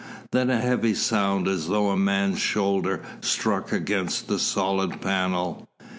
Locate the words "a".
0.49-0.59, 1.91-1.95